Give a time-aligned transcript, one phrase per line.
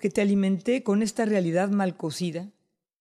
[0.00, 2.50] Porque te alimenté con esta realidad mal cocida,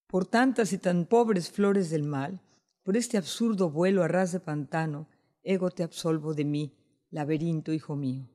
[0.05, 2.41] por tantas y tan pobres flores del mal,
[2.83, 5.07] por este absurdo vuelo a ras de pantano,
[5.41, 6.73] ego te absolvo de mí,
[7.09, 8.27] laberinto hijo mío.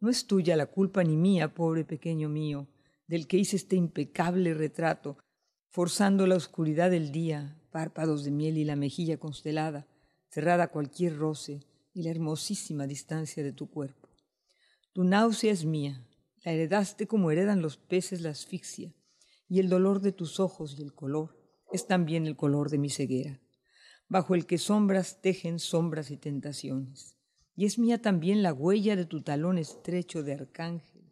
[0.00, 2.68] No es tuya la culpa ni mía, pobre pequeño mío,
[3.06, 5.16] del que hice este impecable retrato,
[5.70, 9.86] forzando la oscuridad del día, párpados de miel y la mejilla constelada,
[10.28, 11.60] cerrada cualquier roce
[11.94, 14.10] y la hermosísima distancia de tu cuerpo.
[14.92, 16.06] Tu náusea es mía,
[16.44, 18.94] la heredaste como heredan los peces la asfixia,
[19.48, 21.36] y el dolor de tus ojos y el color
[21.72, 23.40] es también el color de mi ceguera,
[24.08, 27.16] bajo el que sombras tejen sombras y tentaciones.
[27.56, 31.10] Y es mía también la huella de tu talón estrecho de arcángel,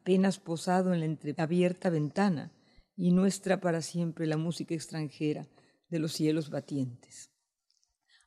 [0.00, 2.52] apenas posado en la entreabierta ventana,
[2.96, 5.48] y nuestra para siempre la música extranjera
[5.88, 7.30] de los cielos batientes.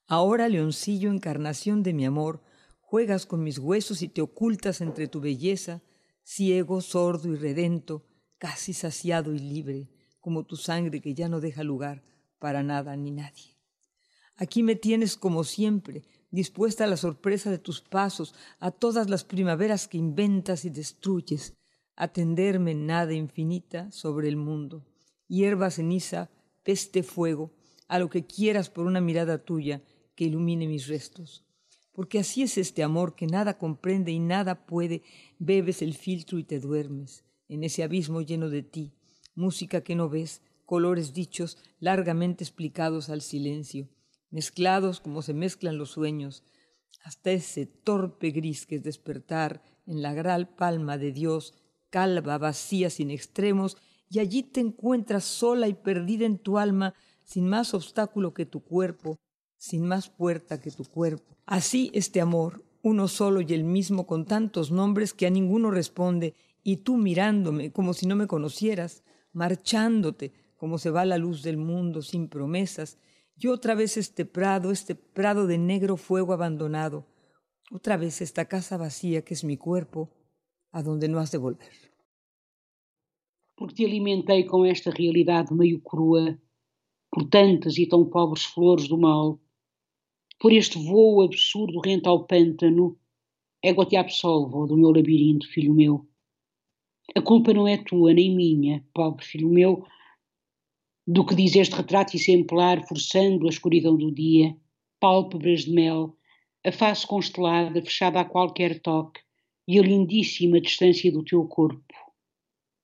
[0.08, 2.42] Ahora, leoncillo, encarnación de mi amor,
[2.80, 5.82] juegas con mis huesos y te ocultas entre tu belleza,
[6.24, 8.06] ciego, sordo y redento,
[8.38, 12.04] casi saciado y libre, como tu sangre que ya no deja lugar
[12.40, 13.58] para nada ni nadie.
[14.36, 19.24] Aquí me tienes como siempre, dispuesta a la sorpresa de tus pasos, a todas las
[19.24, 21.56] primaveras que inventas y destruyes,
[21.96, 24.86] a tenderme en nada infinita sobre el mundo,
[25.28, 26.31] hierba ceniza,
[26.64, 27.54] peste fuego,
[27.88, 29.84] a lo que quieras por una mirada tuya
[30.16, 31.46] que ilumine mis restos
[31.94, 35.04] porque así es este amor que nada comprende y nada puede,
[35.44, 38.94] bebes el filtro y te duermes en ese abismo lleno de ti,
[39.34, 43.90] música que no ves, colores dichos largamente explicados al silencio,
[44.30, 46.44] mezclados como se mezclan los sueños,
[47.03, 51.56] hasta ese torpe gris que es despertar en la gran palma de Dios,
[51.90, 53.78] calva, vacía, sin extremos,
[54.12, 56.94] y allí te encuentras sola y perdida en tu alma,
[57.25, 59.18] sin más obstáculo que tu cuerpo,
[59.57, 61.35] sin más puerta que tu cuerpo.
[61.47, 66.36] Así este amor, uno solo y el mismo con tantos nombres que a ninguno responde,
[66.64, 69.03] y tú mirándome como si no me conocieras,
[69.34, 72.97] marchándote como se va la luz del mundo sin promesas,
[73.36, 77.08] y otra vez este prado, este prado de negro fuego abandonado,
[77.72, 80.12] otra vez esta casa vacía que es mi cuerpo,
[80.72, 81.72] a donde no has de volver.
[83.56, 86.38] Porque te alimentei com esta realidade meio crua,
[87.12, 89.40] por tantas e tão pobres flores do mal,
[90.41, 92.97] por este voo absurdo rente ao pântano,
[93.62, 96.07] égua te absolvo do meu labirinto, filho meu.
[97.16, 99.85] A culpa não é tua nem minha, pobre filho meu,
[101.06, 104.57] do que diz este retrato exemplar, forçando a escuridão do dia,
[105.00, 106.18] pálpebras de mel,
[106.66, 109.22] a face constelada, fechada a qualquer toque,
[109.68, 111.94] e a lindíssima distância do teu corpo.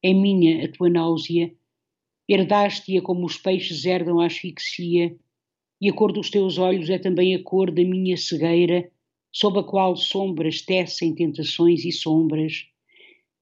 [0.04, 1.52] É minha a tua náusea,
[2.30, 5.18] herdaste-a como os peixes herdam a asfixia,
[5.80, 8.92] e a cor dos teus olhos é também a cor da minha cegueira,
[9.32, 12.68] sob a qual sombras tecem tentações e sombras,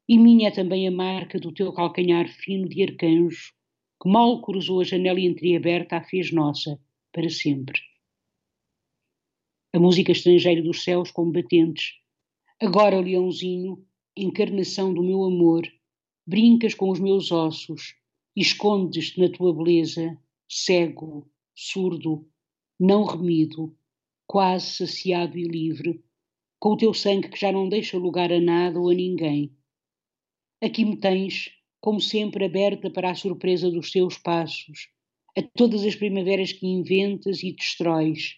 [0.08, 3.54] e minha é também a marca do teu calcanhar fino de arcanjo,
[4.02, 6.80] que mal cruzou a janela entreaberta a fez nossa,
[7.12, 7.80] para sempre.
[9.74, 11.94] A música estrangeira dos céus combatentes,
[12.62, 13.84] agora, leãozinho,
[14.16, 15.64] encarnação do meu amor,
[16.28, 17.96] brincas com os meus ossos,
[18.36, 20.18] escondes-te na tua beleza,
[20.48, 22.28] cego, surdo,
[22.80, 23.76] não remido,
[24.28, 26.04] quase saciado e livre,
[26.60, 29.56] com o teu sangue que já não deixa lugar a nada ou a ninguém.
[30.62, 34.90] Aqui me tens, como sempre, aberta para a surpresa dos teus passos,
[35.38, 38.38] a todas as primaveras que inventas e destróis,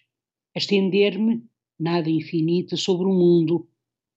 [0.54, 1.42] a estender-me,
[1.78, 3.68] nada infinita, sobre o mundo,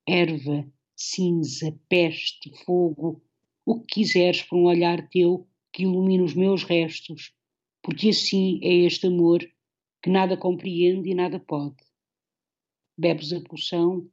[0.07, 3.24] erva, cinza, peste, fogo,
[3.65, 7.33] o que quiseres por um olhar teu que ilumine os meus restos,
[7.81, 9.39] porque assim é este amor
[10.01, 11.83] que nada compreende e nada pode.
[12.98, 14.10] Bebes a poção,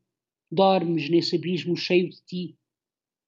[0.50, 2.58] dormes nesse abismo cheio de ti,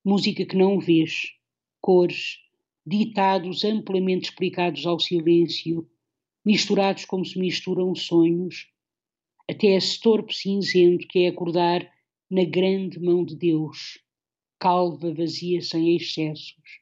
[0.05, 1.35] música que não vês,
[1.81, 2.39] cores,
[2.87, 5.89] ditados amplamente explicados ao silêncio,
[6.45, 8.69] misturados como se misturam sonhos,
[9.49, 11.91] até esse torpe cinzento que é acordar
[12.31, 13.99] na grande mão de Deus,
[14.59, 16.81] calva, vazia, sem excessos.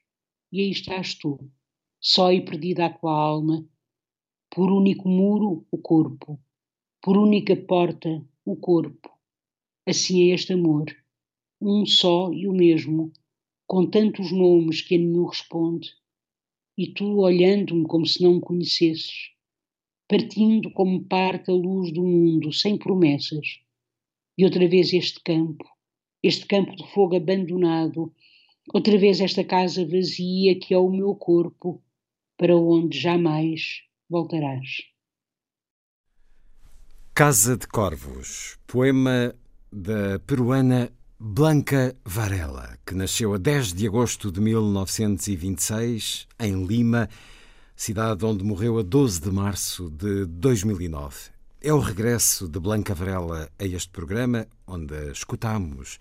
[0.51, 1.51] E aí estás tu,
[2.01, 3.67] só e perdida a alma,
[4.49, 6.39] por único muro o corpo,
[7.01, 9.11] por única porta o corpo.
[9.85, 10.85] Assim é este amor,
[11.61, 13.11] um só e o mesmo,
[13.67, 15.93] com tantos nomes que a nenhum responde,
[16.77, 19.31] e tu olhando-me como se não me conhecesses,
[20.07, 23.59] partindo como parte a luz do mundo, sem promessas.
[24.37, 25.65] E outra vez este campo,
[26.23, 28.13] este campo de fogo abandonado,
[28.73, 31.83] outra vez esta casa vazia que é o meu corpo,
[32.39, 34.85] para onde jamais voltarás.
[37.13, 39.35] Casa de Corvos, poema
[39.69, 40.89] da peruana
[41.19, 47.09] Blanca Varela, que nasceu a 10 de agosto de 1926 em Lima,
[47.75, 51.31] cidade onde morreu a 12 de março de 2009.
[51.61, 55.99] É o regresso de Blanca Varela a este programa, onde a escutamos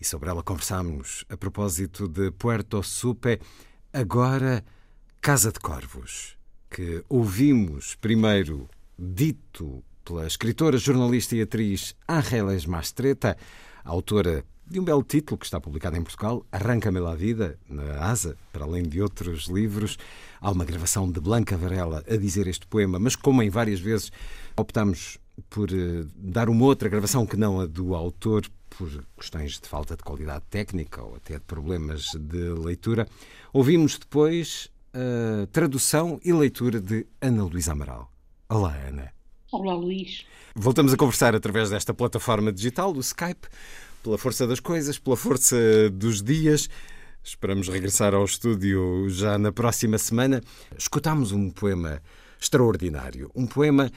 [0.00, 3.40] e sobre ela conversamos a propósito de Puerto Supe,
[3.92, 4.64] agora
[5.24, 6.36] Casa de Corvos,
[6.68, 8.68] que ouvimos primeiro
[8.98, 13.34] dito pela escritora, jornalista e atriz Ángeles Mastreta,
[13.82, 18.36] autora de um belo título que está publicado em Portugal, Arranca-me la Vida, na Asa,
[18.52, 19.96] para além de outros livros.
[20.42, 24.12] Há uma gravação de Blanca Varela a dizer este poema, mas como em várias vezes
[24.54, 25.16] optamos
[25.48, 29.96] por uh, dar uma outra gravação que não a do autor, por questões de falta
[29.96, 33.08] de qualidade técnica ou até de problemas de leitura,
[33.54, 38.10] ouvimos depois a tradução e leitura de Ana Luísa Amaral.
[38.48, 39.12] Olá, Ana.
[39.50, 40.24] Olá, Luís.
[40.54, 43.48] Voltamos a conversar através desta plataforma digital, do Skype,
[44.04, 45.56] pela força das coisas, pela força
[45.90, 46.70] dos dias.
[47.24, 50.40] Esperamos regressar ao estúdio já na próxima semana.
[50.78, 52.00] Escutámos um poema
[52.40, 53.90] extraordinário, um poema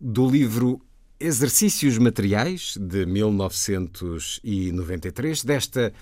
[0.00, 0.80] do livro
[1.20, 5.92] Exercícios Materiais, de 1993, desta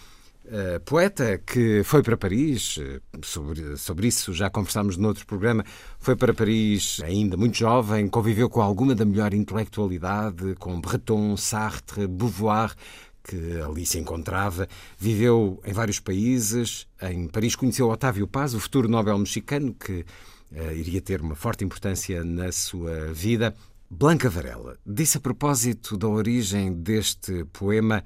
[0.48, 5.62] Uh, poeta que foi para Paris, eh, sobre, sobre isso já conversámos noutro programa,
[5.98, 12.06] foi para Paris ainda muito jovem, conviveu com alguma da melhor intelectualidade, com Breton, Sartre,
[12.06, 12.74] Beauvoir,
[13.22, 14.66] que ali se encontrava,
[14.98, 20.06] viveu em vários países, em Paris conheceu Otávio Paz, o futuro Nobel mexicano, que
[20.50, 23.54] uh, iria ter uma forte importância na sua vida.
[23.90, 28.02] Blanca Varela disse a propósito da origem deste poema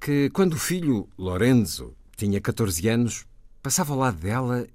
[0.00, 3.26] que, quando o filho, Lorenzo, tinha 14 anos,
[3.62, 4.66] passava ao lado dela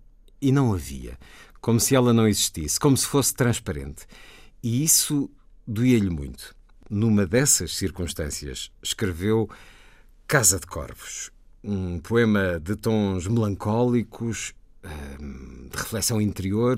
[0.41, 1.17] e não a via,
[1.59, 4.05] como se ela não existisse, como se fosse transparente.
[4.63, 5.29] E isso
[5.67, 6.55] doía-lhe muito.
[6.89, 9.49] Numa dessas circunstâncias, escreveu
[10.27, 11.31] Casa de Corvos,
[11.63, 14.53] um poema de tons melancólicos,
[15.19, 16.77] hum, de reflexão interior,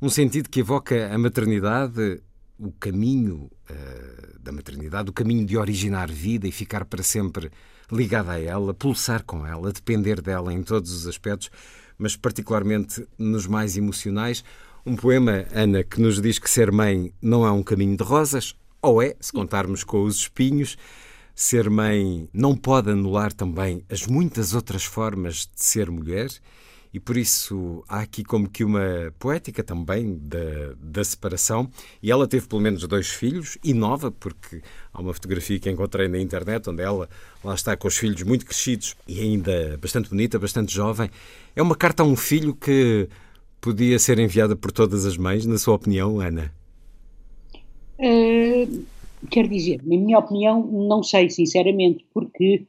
[0.00, 2.20] um sentido que evoca a maternidade,
[2.58, 7.50] o caminho uh, da maternidade, o caminho de originar vida e ficar para sempre
[7.90, 11.50] ligada a ela, pulsar com ela, depender dela em todos os aspectos,
[11.98, 14.44] mas particularmente nos mais emocionais.
[14.84, 18.54] Um poema, Ana, que nos diz que ser mãe não é um caminho de rosas,
[18.82, 20.76] ou é, se contarmos com os espinhos.
[21.34, 26.28] Ser mãe não pode anular também as muitas outras formas de ser mulher
[26.94, 31.68] e por isso há aqui como que uma poética também da, da separação.
[32.00, 34.62] E ela teve pelo menos dois filhos, e nova, porque
[34.92, 37.08] há uma fotografia que encontrei na internet onde ela
[37.42, 41.10] lá está com os filhos muito crescidos e ainda bastante bonita, bastante jovem.
[41.56, 43.08] É uma carta a um filho que
[43.60, 46.54] podia ser enviada por todas as mães, na sua opinião, Ana?
[47.98, 48.84] Uh,
[49.32, 52.64] quer dizer, na minha opinião, não sei, sinceramente, porque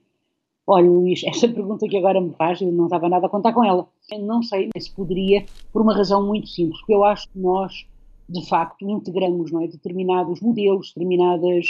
[0.68, 3.64] Olha, Luís, essa pergunta que agora me faz, eu não estava nada a contar com
[3.64, 3.88] ela.
[4.12, 7.86] Eu não sei se poderia, por uma razão muito simples, porque eu acho que nós,
[8.28, 11.66] de facto, integramos não é, determinados modelos, determinadas,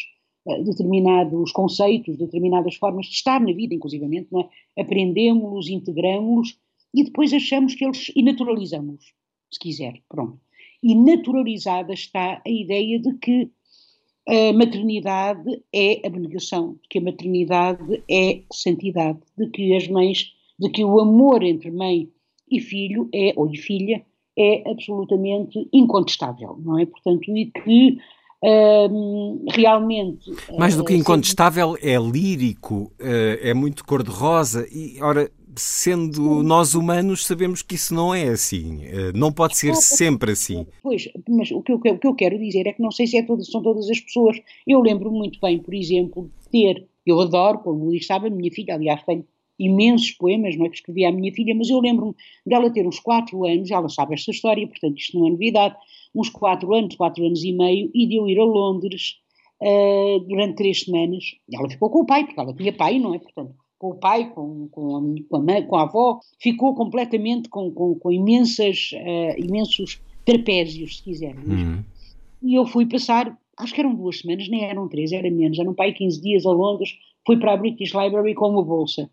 [0.45, 4.81] uh, determinados conceitos, determinadas formas de estar na vida, inclusivamente, não é?
[4.81, 6.57] aprendemos-los, integramos-los
[6.93, 9.13] e depois achamos que eles, e naturalizamos,
[9.51, 10.39] se quiser, pronto.
[10.81, 13.51] E naturalizada está a ideia de que
[14.27, 20.69] a maternidade é abnegação, de que a maternidade é santidade, de que as mães, de
[20.69, 22.09] que o amor entre mãe
[22.49, 24.03] e filho é, ou e filha,
[24.37, 26.85] é absolutamente incontestável, não é?
[26.85, 27.97] Portanto, e que
[28.91, 30.31] hum, realmente.
[30.57, 36.73] Mais do que eh, incontestável, é lírico, eh, é muito cor-de-rosa, e ora, sendo nós
[36.73, 38.83] humanos, sabemos que isso não é assim.
[38.85, 40.65] Eh, não pode ser sempre assim.
[40.81, 43.17] Pois, mas o que eu, o que eu quero dizer é que não sei se
[43.17, 44.37] é todas, são todas as pessoas.
[44.65, 48.29] Eu lembro muito bem, por exemplo, de ter, eu adoro, como o Luís sabe, a
[48.29, 49.25] minha filha, aliás, tenho
[49.57, 52.13] imensos poemas não é, que escrevi à minha filha, mas eu lembro-me
[52.45, 55.75] dela ter uns 4 anos, ela sabe esta história, portanto isto não é novidade,
[56.13, 59.17] uns 4 anos, 4 anos e meio, e de eu ir a Londres
[59.61, 61.23] uh, durante 3 semanas.
[61.51, 63.19] Ela ficou com o pai, porque ela tinha pai, não é?
[63.19, 67.49] Portanto, com o pai, com, com, a, com, a, mãe, com a avó, ficou completamente
[67.49, 71.35] com, com, com imensas, uh, imensos trapézios, se quiser.
[71.35, 71.83] Uhum.
[72.41, 75.73] E eu fui passar, acho que eram duas semanas, nem eram três, era menos, eram
[75.73, 79.09] pai 15 dias a Londres, fui para a British Library com uma bolsa.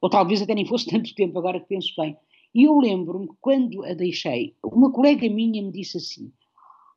[0.00, 2.16] Ou talvez até nem fosse tanto tempo, agora que penso bem.
[2.54, 6.32] E eu lembro-me quando a deixei, uma colega minha me disse assim: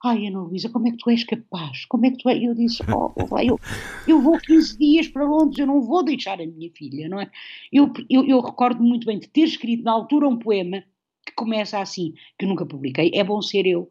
[0.03, 1.86] Ai, Ana Luísa, como é que tu és capaz?
[1.86, 2.41] Como é que tu és?
[2.41, 3.60] Eu disse: oh, eu,
[4.08, 7.29] eu vou 15 dias para Londres, eu não vou deixar a minha filha, não é?
[7.72, 10.84] Eu, eu, eu recordo muito bem de ter escrito na altura um poema
[11.25, 13.89] que começa assim, que nunca publiquei, é bom ser eu.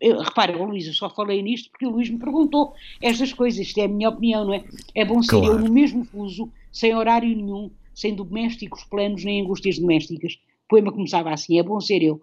[0.00, 2.72] eu repara, Luísa, só falei nisto porque o Luís me perguntou
[3.02, 4.64] estas coisas, isto é a minha opinião, não é?
[4.94, 5.46] É bom ser claro.
[5.46, 10.34] eu no mesmo fuso, sem horário nenhum, sem domésticos planos nem angústias domésticas.
[10.34, 12.20] O poema começava assim, é bom ser eu.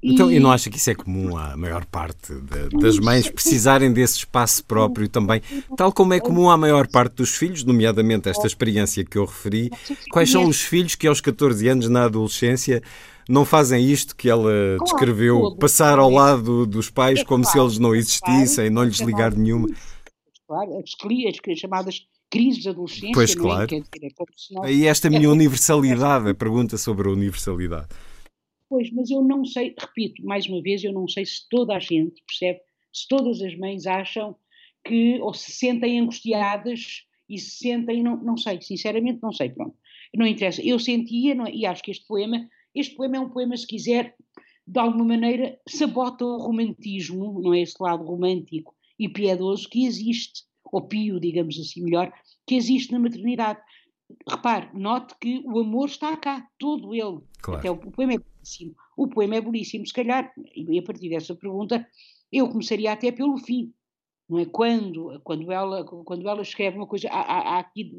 [0.00, 3.92] Então, e não acha que isso é comum à maior parte de, das mães precisarem
[3.92, 5.42] desse espaço próprio também,
[5.76, 9.70] tal como é comum à maior parte dos filhos, nomeadamente esta experiência que eu referi?
[10.12, 12.80] Quais são os filhos que aos 14 anos na adolescência
[13.28, 17.92] não fazem isto que ela descreveu, passar ao lado dos pais como se eles não
[17.92, 19.68] existissem, não lhes ligar nenhuma?
[20.46, 23.12] Claro, as chamadas crises de adolescência.
[23.12, 23.68] Pois, claro.
[24.64, 24.72] É?
[24.72, 27.88] E esta minha universalidade, a pergunta sobre a universalidade.
[28.68, 31.78] Pois, mas eu não sei, repito, mais uma vez, eu não sei se toda a
[31.78, 32.60] gente percebe,
[32.92, 34.36] se todas as mães acham
[34.84, 39.76] que, ou se sentem angustiadas e se sentem, não, não sei, sinceramente não sei, pronto.
[40.14, 40.62] Não interessa.
[40.62, 43.66] Eu sentia, não, é, e acho que este poema, este poema é um poema, se
[43.66, 44.14] quiser,
[44.66, 50.44] de alguma maneira, sabota o romantismo, não é esse lado romântico e piedoso que existe,
[50.70, 52.12] ou pio, digamos assim melhor,
[52.46, 53.60] que existe na maternidade
[54.28, 57.20] repare, note que o amor está cá, todo ele.
[57.42, 57.58] Claro.
[57.58, 58.74] Até o, o, poema é belíssimo.
[58.96, 59.86] O poema é belíssimo.
[59.86, 61.86] Se calhar, e a partir dessa pergunta,
[62.32, 63.72] eu começaria até pelo fim.
[64.28, 64.44] Não é?
[64.44, 67.92] Quando, quando, ela, quando ela escreve uma coisa, há, há aqui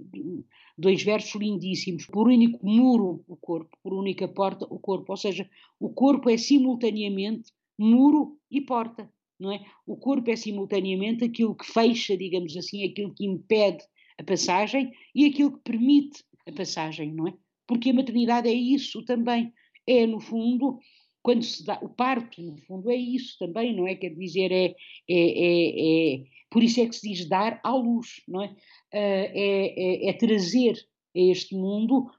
[0.77, 2.05] dois versos lindíssimos.
[2.05, 5.11] Por único muro, o corpo, por única porta, o corpo.
[5.11, 5.49] Ou seja,
[5.79, 9.11] o corpo é simultaneamente muro e porta.
[9.39, 9.63] Não é?
[9.87, 13.83] O corpo é simultaneamente aquilo que fecha, digamos assim, aquilo que impede
[14.19, 17.33] a passagem e aquilo que permite a passagem, não é?
[17.65, 19.53] Porque a maternidade é isso também.
[19.87, 20.79] É, no fundo,
[21.21, 21.79] quando se dá.
[21.81, 23.95] O parto, no fundo, é isso também, não é?
[23.95, 24.75] Quer dizer, é, é,
[25.09, 28.55] é, é por isso é que se diz dar à luz, não é?
[28.93, 30.73] Ah, é, é, é trazer
[31.15, 32.09] a este mundo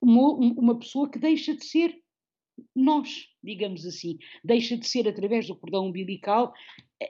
[0.00, 1.98] uma, uma pessoa que deixa de ser
[2.74, 6.52] nós, digamos assim, deixa de ser através do cordão umbilical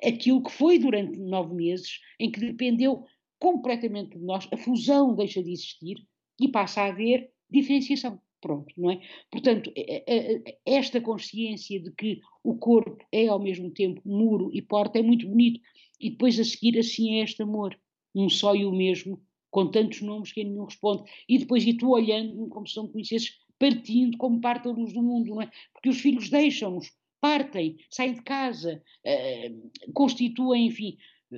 [0.05, 3.05] aquilo que foi durante nove meses, em que dependeu
[3.43, 5.97] completamente de nós, a fusão deixa de existir
[6.41, 8.21] e passa a haver diferenciação.
[8.41, 9.01] Pronto, não é?
[9.33, 9.73] Portanto,
[10.65, 15.29] esta consciência de que o corpo é ao mesmo tempo muro e porta é muito
[15.29, 15.61] bonito.
[16.01, 17.77] E depois a seguir, assim é este amor,
[18.15, 19.21] um só e o mesmo,
[19.51, 21.03] com tantos nomes que nenhum responde.
[21.29, 25.03] E depois, e tu olhando, como se não conhecesses, partindo como parte da luz do
[25.03, 25.51] mundo, não é?
[25.73, 30.97] Porque os filhos deixam-nos, partem, saem de casa, uh, constituem, enfim,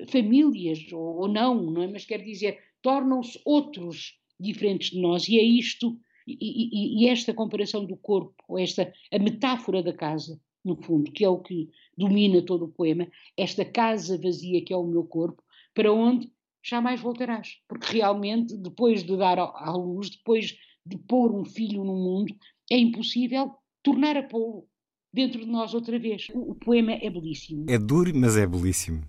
[0.08, 1.86] famílias ou, ou não, não é?
[1.86, 7.34] Mas quer dizer, tornam-se outros diferentes de nós e é isto e, e, e, esta
[7.34, 11.68] comparação do corpo, ou esta a metáfora da casa, no fundo, que é o que
[11.96, 15.42] domina todo o poema, esta casa vazia que é o meu corpo,
[15.74, 16.32] para onde
[16.62, 21.94] jamais voltarás, porque realmente depois de dar à luz, depois de pôr um filho no
[21.94, 22.34] mundo,
[22.70, 24.66] é impossível tornar a pô-lo
[25.12, 26.28] dentro de nós outra vez.
[26.34, 27.66] O, o poema é belíssimo.
[27.68, 29.06] É duro, mas é belíssimo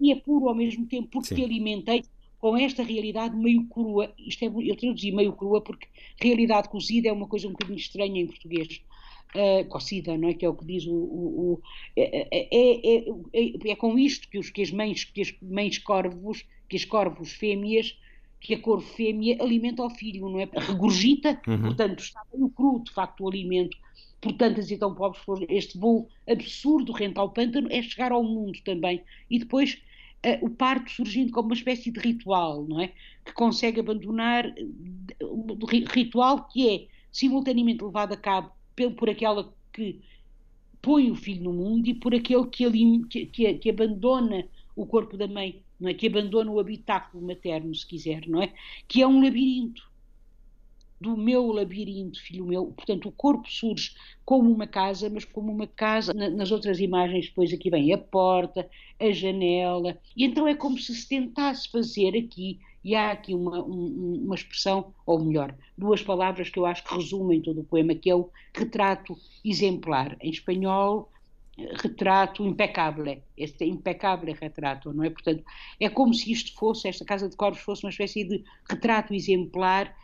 [0.00, 1.34] e é puro ao mesmo tempo, porque Sim.
[1.36, 2.02] te alimentei
[2.38, 4.12] com esta realidade meio crua.
[4.18, 5.88] Isto é, eu traduzi meio crua porque
[6.20, 8.80] realidade cozida é uma coisa um bocadinho estranha em português.
[9.34, 10.32] Uh, cocida, não é?
[10.32, 10.94] Que é o que diz o.
[10.94, 11.60] o, o
[11.94, 12.48] é, é,
[13.34, 16.84] é, é, com isto que, os, que as mães, que as mães corvos, que as
[16.86, 17.94] corvos fêmeas,
[18.40, 20.48] que a corvo fêmea alimenta o filho, não é?
[20.50, 21.60] Regurgita, uhum.
[21.60, 23.76] portanto, está bem cru, de facto, o alimento
[24.20, 28.58] por tantas e tão pobres este voo absurdo rente ao pântano é chegar ao mundo
[28.64, 29.02] também.
[29.30, 29.80] E depois
[30.26, 32.92] uh, o parto surgindo como uma espécie de ritual, não é?
[33.24, 34.52] Que consegue abandonar
[35.22, 35.56] um
[35.92, 38.52] ritual que é simultaneamente levado a cabo
[38.96, 40.00] por aquela que
[40.80, 44.46] põe o filho no mundo e por aquele que, ali, que, que, que abandona
[44.76, 45.94] o corpo da mãe, não é?
[45.94, 48.52] Que abandona o habitáculo materno, se quiser, não é?
[48.86, 49.87] Que é um labirinto
[51.00, 52.66] do meu labirinto, filho meu.
[52.66, 53.92] Portanto, o corpo surge
[54.24, 56.12] como uma casa, mas como uma casa.
[56.12, 59.96] Nas outras imagens, depois aqui vem a porta, a janela.
[60.16, 64.34] E então é como se se tentasse fazer aqui, e há aqui uma, um, uma
[64.34, 68.14] expressão, ou melhor, duas palavras que eu acho que resumem todo o poema, que é
[68.14, 70.16] o retrato exemplar.
[70.20, 71.10] Em espanhol,
[71.82, 75.10] retrato impecável, este impecável retrato, não é?
[75.10, 75.44] Portanto,
[75.80, 79.94] é como se isto fosse, esta Casa de Corvos fosse uma espécie de retrato exemplar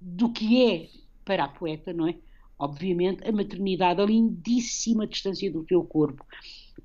[0.00, 0.88] do que é
[1.24, 2.14] para a poeta, não é?
[2.58, 6.24] Obviamente, a maternidade, a lindíssima distância do teu corpo,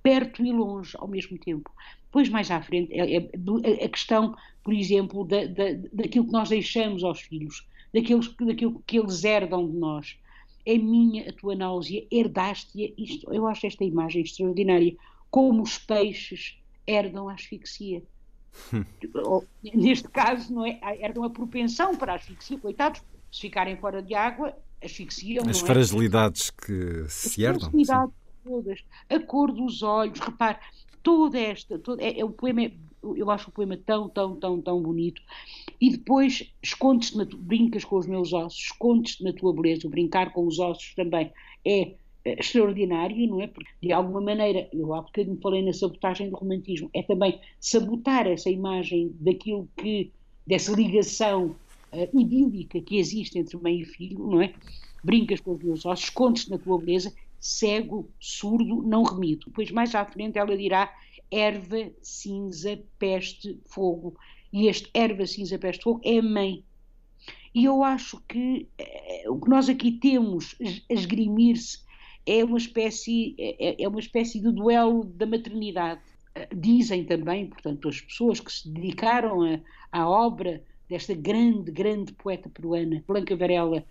[0.03, 1.71] perto e longe ao mesmo tempo.
[2.05, 5.63] Depois, mais à frente, é, é a questão, por exemplo, da, da,
[5.93, 10.17] daquilo que nós deixamos aos filhos, daquilo, daquilo que eles herdam de nós.
[10.65, 13.33] É minha a tua náusea, herdaste-a.
[13.33, 14.95] Eu acho esta imagem extraordinária.
[15.29, 18.03] Como os peixes herdam a asfixia.
[19.63, 20.79] Neste caso, não é?
[20.99, 25.47] herdam a propensão para a asfixia, coitados, se ficarem fora de água, asfixiam.
[25.47, 25.65] As é?
[25.65, 27.57] fragilidades que se herdam.
[27.57, 28.79] As fragilidades todas,
[29.09, 30.57] a cor dos olhos, repare,
[31.03, 32.71] toda esta, toda, é, é um poema,
[33.03, 35.21] eu acho o poema tão, tão, tão, tão bonito.
[35.79, 40.45] E depois escondes-te, brincas com os meus ossos, escondes-te na tua beleza, o brincar com
[40.45, 41.31] os ossos também
[41.65, 41.93] é
[42.23, 43.47] extraordinário, não é?
[43.47, 48.27] Porque, de alguma maneira, eu há bocadinho falei na sabotagem do romantismo, é também sabotar
[48.27, 50.11] essa imagem daquilo que,
[50.45, 51.55] dessa ligação
[51.91, 54.53] uh, idílica que existe entre mãe e filho, não é?
[55.03, 59.47] Brincas com os meus ossos, escondes na tua beleza, cego, surdo, não remido.
[59.47, 60.93] Depois, mais à frente, ela dirá
[61.31, 64.15] erva, cinza, peste, fogo.
[64.53, 66.63] E este erva, cinza, peste, fogo é a mãe.
[67.53, 68.67] E eu acho que
[69.25, 71.79] uh, o que nós aqui temos a esgrimir-se
[72.25, 76.01] é uma espécie, é, é uma espécie de duelo da maternidade.
[76.55, 79.59] Dizem também, portanto, as pessoas que se dedicaram a,
[79.91, 83.85] à obra desta grande, grande poeta peruana, Blanca Varela,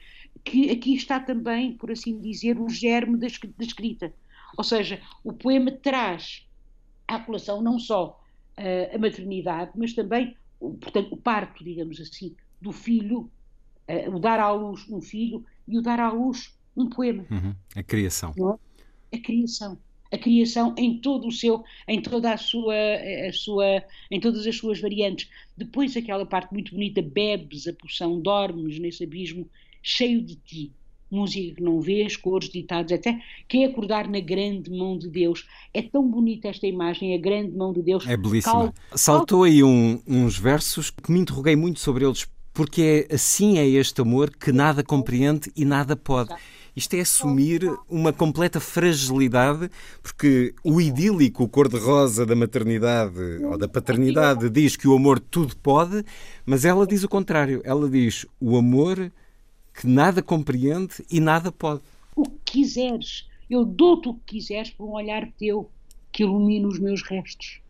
[0.44, 4.12] que aqui está também, por assim dizer, o germe da, da escrita.
[4.56, 6.46] Ou seja, o poema traz
[7.08, 8.20] à colação não só
[8.58, 13.30] uh, a maternidade, mas também, o, portanto, o parto, digamos assim, do filho,
[13.88, 17.24] uh, o dar à luz um filho e o dar à luz um poema.
[17.30, 17.54] Uhum.
[17.74, 18.34] A criação.
[19.12, 19.16] É?
[19.16, 19.78] A criação.
[20.12, 22.74] A criação em todo o seu, em toda a sua,
[23.28, 25.28] a sua, em todas as suas variantes.
[25.56, 29.48] Depois aquela parte muito bonita, bebes a poção, dormes nesse abismo
[29.82, 30.72] cheio de ti.
[31.10, 33.16] Música que não vês, cores, ditados, etc.
[33.48, 35.44] Que é acordar na grande mão de Deus.
[35.74, 38.06] É tão bonita esta imagem, a grande mão de Deus.
[38.06, 38.72] É belíssima.
[38.72, 38.74] Cal...
[38.94, 43.66] Saltou aí um, uns versos que me interroguei muito sobre eles, porque é, assim é
[43.66, 46.32] este amor que nada compreende e nada pode.
[46.74, 49.70] Isto é assumir uma completa fragilidade,
[50.02, 56.04] porque o idílico cor-de-rosa da maternidade ou da paternidade diz que o amor tudo pode,
[56.46, 57.60] mas ela diz o contrário.
[57.64, 59.12] Ela diz o amor
[59.74, 61.82] que nada compreende e nada pode.
[62.14, 63.28] O que quiseres.
[63.48, 65.68] Eu dou-te o que quiseres por um olhar teu
[66.12, 67.60] que ilumina os meus restos.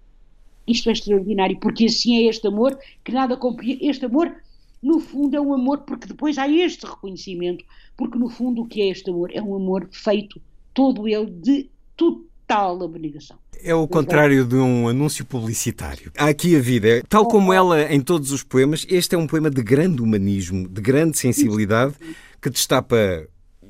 [0.67, 3.87] Isto é extraordinário, porque assim é este amor que nada compreende.
[3.87, 4.35] Este amor
[4.83, 7.65] no fundo é um amor, porque depois há este reconhecimento,
[8.01, 9.31] porque no fundo o que é este amor?
[9.31, 10.41] É um amor feito,
[10.73, 13.37] todo ele, de total abnegação.
[13.63, 16.11] É o contrário de um anúncio publicitário.
[16.17, 17.03] Há aqui a vida.
[17.11, 20.81] Tal como ela em todos os poemas, este é um poema de grande humanismo, de
[20.81, 21.93] grande sensibilidade,
[22.41, 22.97] que destapa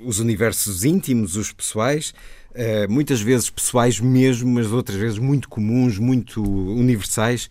[0.01, 2.15] os universos íntimos, os pessoais,
[2.55, 7.51] eh, muitas vezes pessoais mesmo, mas outras vezes muito comuns, muito universais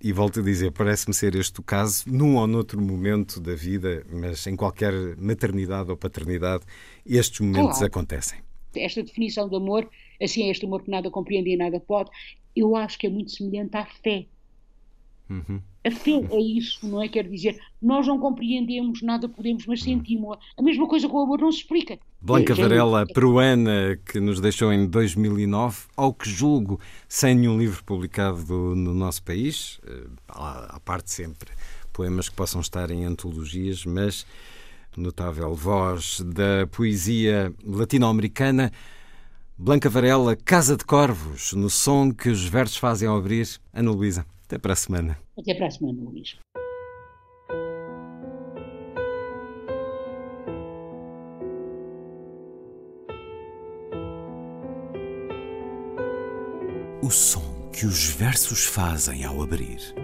[0.00, 4.04] e volto a dizer, parece-me ser este o caso, num ou noutro momento da vida,
[4.10, 6.64] mas em qualquer maternidade ou paternidade,
[7.06, 7.86] estes momentos claro.
[7.86, 8.40] acontecem.
[8.76, 9.88] Esta definição de amor,
[10.20, 12.10] assim é este amor que nada compreende e nada pode,
[12.54, 14.26] eu acho que é muito semelhante à fé.
[15.30, 15.60] Uhum.
[15.86, 17.08] A fé é isso, não é?
[17.08, 20.38] Quer dizer, nós não compreendemos, nada podemos, mas sentimos.
[20.56, 21.98] A mesma coisa com o amor não se explica.
[22.20, 28.74] Blanca Varela, peruana, que nos deixou em 2009, ao que julgo, sem nenhum livro publicado
[28.74, 31.50] no nosso país, eh, à parte sempre
[31.94, 34.26] poemas que possam estar em antologias, mas
[34.96, 38.72] notável voz da poesia latino-americana.
[39.56, 43.48] Blanca Varela, Casa de Corvos, no som que os versos fazem ao abrir.
[43.72, 44.26] Ana Luísa.
[44.54, 45.18] Até para a semana.
[45.36, 46.36] Até para a semana, Luís.
[57.02, 60.03] O som que os versos fazem ao abrir.